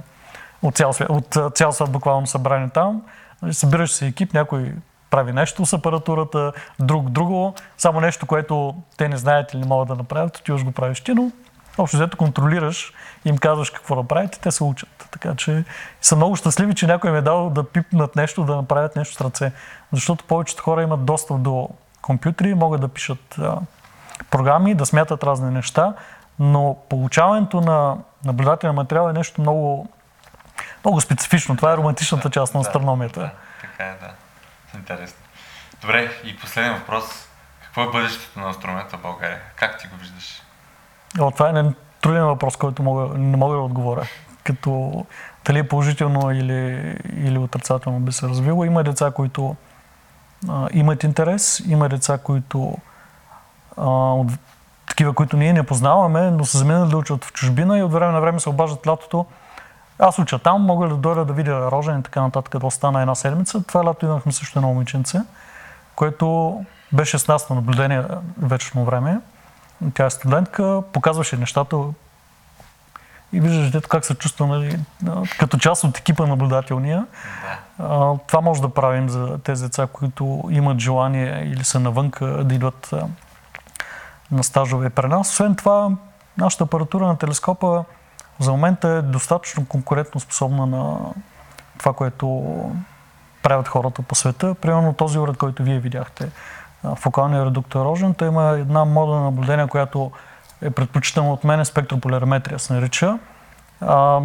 [0.63, 3.03] от цял свят, от цял свят буквално събрани там.
[3.43, 4.73] Нали, събираш се екип, някой
[5.11, 9.89] прави нещо с апаратурата, друг друго, само нещо, което те не знаят или не могат
[9.89, 11.31] да направят, ти го правиш ти, но
[11.79, 12.93] общо взето контролираш
[13.25, 15.09] им казваш какво да правят и те се учат.
[15.11, 15.65] Така че
[16.01, 19.21] са много щастливи, че някой им е дал да пипнат нещо, да направят нещо с
[19.21, 19.53] ръце.
[19.93, 21.69] Защото повечето хора имат достъп до
[22.03, 23.59] компютри, могат да пишат а,
[24.31, 25.95] програми, да смятат разни неща,
[26.39, 29.89] но получаването на наблюдателен материал е нещо много,
[30.85, 31.57] много специфично.
[31.57, 33.21] Това е романтичната част на астрономията.
[33.21, 34.11] Да, така е, да.
[34.79, 35.19] Интересно.
[35.81, 37.05] Добре, и последен въпрос.
[37.63, 39.41] Какво е бъдещето на астрономията в България?
[39.57, 40.44] Как ти го виждаш?
[41.21, 41.65] О, това е
[42.01, 44.03] труден въпрос, който мога, не мога да отговоря.
[44.45, 45.05] Като
[45.45, 48.65] дали е положително или, или отрицателно би се развило.
[48.65, 49.57] Има деца, които
[50.49, 52.77] а, имат интерес, има деца, които
[53.77, 54.29] а, от,
[54.87, 58.13] такива, които ние не познаваме, но са заминали да учат в чужбина и от време
[58.13, 59.27] на време се обаждат лятото.
[59.99, 63.15] Аз уча там, мога да дойда да видя рожен и така нататък, като стана една
[63.15, 63.63] седмица.
[63.63, 65.19] Това лято имахме също едно момиченце,
[65.97, 66.59] което
[66.93, 68.05] беше с нас на наблюдение
[68.43, 69.21] вечерно време.
[69.95, 71.77] Тя е студентка, показваше нещата
[73.33, 74.79] и виждаш дето как се чувства нали,
[75.39, 77.07] като част от екипа наблюдателния.
[77.79, 78.19] Да.
[78.27, 82.95] това може да правим за тези деца, които имат желание или са навънка да идват
[84.31, 85.31] на стажове при нас.
[85.31, 85.91] Освен това,
[86.39, 87.85] нашата апаратура на телескопа
[88.39, 90.99] за момента е достатъчно конкурентно способна на
[91.79, 92.55] това, което
[93.43, 94.55] правят хората по света.
[94.55, 96.29] Примерно този уред, който вие видяхте,
[96.97, 100.11] фокалния редуктор рожен, той има една мода на наблюдение, която
[100.63, 103.19] е предпочитана от мен, спектрополярометрия се нарича.
[103.81, 104.21] А,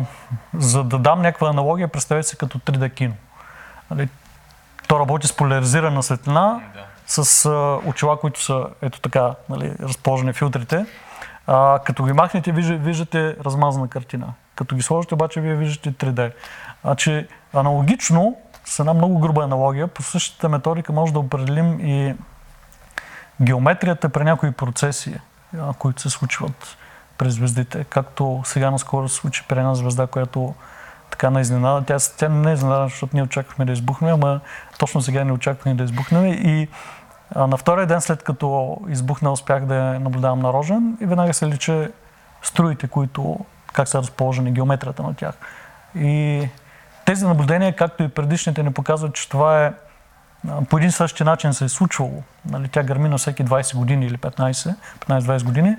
[0.53, 3.14] за да дам някаква аналогия, представете се като 3D кино.
[3.91, 4.10] Нали,
[4.88, 7.24] то работи с поляризирана светлина, да.
[7.24, 10.86] с а, очила, които са ето така нали, разположени филтрите.
[11.47, 14.34] А, като ги махнете, виждате размазана картина.
[14.55, 16.32] Като ги сложите, обаче, вие виждате 3D.
[16.82, 18.36] Значи, аналогично,
[18.66, 22.16] с една много груба аналогия, по същата методика може да определим и
[23.42, 25.20] геометрията при някои процеси,
[25.78, 26.78] които се случват
[27.18, 30.54] през звездите, както сега наскоро се случи при една звезда, която
[31.12, 31.86] така на изненада.
[31.86, 34.40] Тя, тя не е изненада, защото ние очаквахме да избухне, ама
[34.78, 36.30] точно сега не очаквахме да избухне.
[36.30, 36.68] И
[37.36, 41.48] а, на втория ден, след като избухна, успях да я наблюдавам нарожен и веднага се
[41.48, 41.92] лича
[42.42, 43.40] струите, които,
[43.74, 45.36] как са разположени, геометрията на тях.
[45.96, 46.48] И
[47.06, 49.74] тези наблюдения, както и предишните, ни показват, че това е
[50.70, 52.24] по един същи начин се е случвало.
[52.46, 55.76] Нали, тя гърми на всеки 20 години или 15, 15-20 години.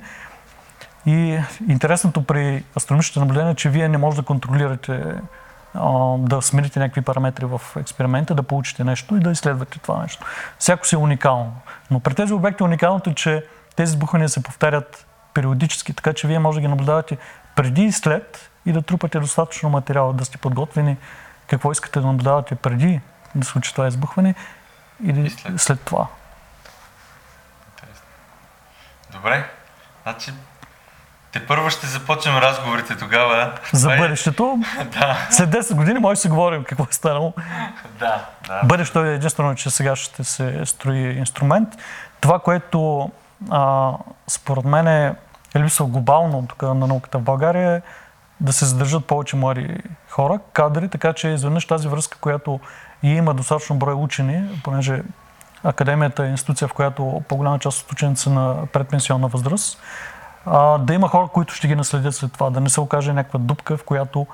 [1.07, 5.15] И интересното при астрономичните наблюдения е, че вие не можете да контролирате,
[6.19, 10.27] да смените някакви параметри в експеримента, да получите нещо и да изследвате това нещо.
[10.59, 11.53] Всяко си е уникално.
[11.91, 13.45] Но при тези обекти уникалното е, че
[13.77, 17.17] тези сбухвания се повтарят периодически, така че вие може да ги наблюдавате
[17.57, 20.97] преди и след и да трупате достатъчно материал, да сте подготвени
[21.47, 23.01] какво искате да наблюдавате преди
[23.35, 24.35] да случи това избухване
[25.05, 25.61] или след.
[25.61, 26.07] след това.
[27.77, 28.07] Интересно.
[29.13, 29.51] Добре,
[30.03, 30.33] значи
[31.33, 33.53] те първо ще започнем разговорите тогава.
[33.73, 34.59] За бъдещето?
[34.93, 35.27] да.
[35.31, 37.33] След 10 години може да си говорим какво е станало.
[37.99, 38.61] да, да.
[38.65, 41.69] Бъдещето е единствено, че сега ще се строи инструмент.
[42.21, 43.11] Това, което
[43.51, 43.93] а,
[44.29, 45.15] според мен е
[45.57, 47.83] липсва глобално тук на науката в България е
[48.41, 49.77] да се задържат повече млади
[50.09, 52.61] хора, кадри, така че изведнъж тази връзка, която
[53.03, 55.03] и има достатъчно брой учени, понеже
[55.65, 59.81] академията е институция, в която по-голяма част от ученици са на предпенсионна възраст,
[60.47, 63.39] а, да има хора, които ще ги наследят след това, да не се окаже някаква
[63.39, 64.27] дупка, в която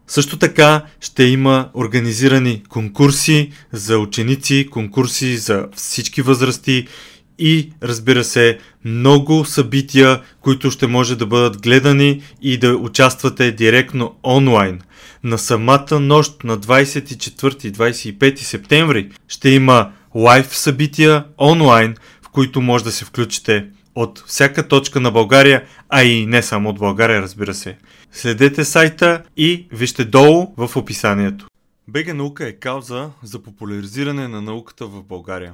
[0.07, 6.87] Също така ще има организирани конкурси за ученици, конкурси за всички възрасти
[7.39, 14.15] и разбира се много събития, които ще може да бъдат гледани и да участвате директно
[14.23, 14.81] онлайн.
[15.23, 22.91] На самата нощ на 24-25 септември ще има лайв събития онлайн, в които може да
[22.91, 23.65] се включите
[23.95, 27.77] от всяка точка на България, а и не само от България, разбира се.
[28.11, 31.47] Следете сайта и вижте долу в описанието.
[31.87, 35.53] БГ наука е кауза за популяризиране на науката в България.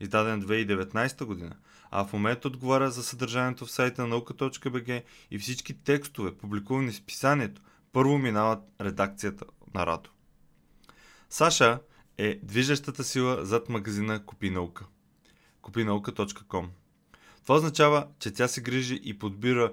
[0.00, 1.56] издаден 2019 година,
[1.90, 7.02] а в момента отговаря за съдържанието в сайта на наука.бг и всички текстове, публикувани в
[7.02, 10.10] писанието, първо минават редакцията на Радо.
[11.30, 11.80] Саша
[12.18, 14.86] е движещата сила зад магазина Купи наука.
[15.62, 16.66] Купинаука.com
[17.42, 19.72] Това означава, че тя се грижи и подбира